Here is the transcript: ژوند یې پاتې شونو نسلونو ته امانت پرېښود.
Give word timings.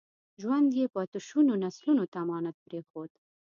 ژوند 0.41 0.69
یې 0.79 0.85
پاتې 0.95 1.19
شونو 1.27 1.53
نسلونو 1.63 2.03
ته 2.11 2.17
امانت 2.23 2.55
پرېښود. 2.65 3.11